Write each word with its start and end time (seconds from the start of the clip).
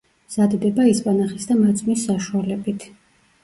მზადდება 0.29 0.85
ისპანახის 0.93 1.47
და 1.51 1.59
მაწვნის 1.61 2.09
საშუალებით. 2.11 2.91